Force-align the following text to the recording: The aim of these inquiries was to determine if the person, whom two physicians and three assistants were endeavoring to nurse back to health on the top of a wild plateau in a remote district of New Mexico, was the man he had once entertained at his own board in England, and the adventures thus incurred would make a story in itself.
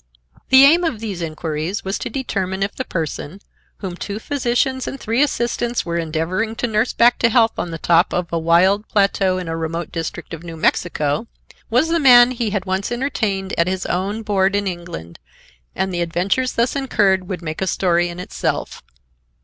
The 0.49 0.63
aim 0.65 0.83
of 0.83 0.99
these 0.99 1.21
inquiries 1.21 1.85
was 1.85 1.99
to 1.99 2.09
determine 2.09 2.63
if 2.63 2.73
the 2.75 2.83
person, 2.83 3.39
whom 3.81 3.95
two 3.95 4.17
physicians 4.17 4.87
and 4.87 4.99
three 4.99 5.21
assistants 5.21 5.85
were 5.85 5.99
endeavoring 5.99 6.55
to 6.55 6.65
nurse 6.65 6.91
back 6.91 7.19
to 7.19 7.29
health 7.29 7.51
on 7.59 7.69
the 7.69 7.77
top 7.77 8.11
of 8.11 8.33
a 8.33 8.39
wild 8.39 8.87
plateau 8.87 9.37
in 9.37 9.47
a 9.47 9.55
remote 9.55 9.91
district 9.91 10.33
of 10.33 10.41
New 10.41 10.57
Mexico, 10.57 11.27
was 11.69 11.89
the 11.89 11.99
man 11.99 12.31
he 12.31 12.49
had 12.49 12.65
once 12.65 12.91
entertained 12.91 13.53
at 13.59 13.67
his 13.67 13.85
own 13.85 14.23
board 14.23 14.55
in 14.55 14.65
England, 14.65 15.19
and 15.75 15.93
the 15.93 16.01
adventures 16.01 16.53
thus 16.53 16.75
incurred 16.75 17.29
would 17.29 17.43
make 17.43 17.61
a 17.61 17.67
story 17.67 18.09
in 18.09 18.19
itself. 18.19 18.81